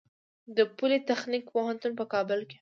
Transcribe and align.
د 0.55 0.57
پولي 0.75 0.99
تخنیک 1.09 1.45
پوهنتون 1.53 1.91
په 1.99 2.05
کابل 2.13 2.39
کې 2.49 2.55
دی 2.57 2.57